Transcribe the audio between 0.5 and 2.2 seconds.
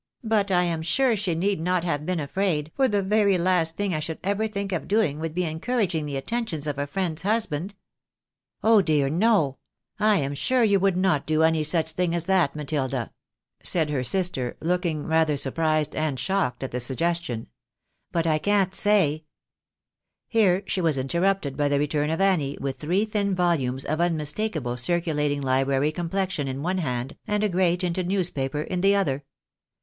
am sure she need not have been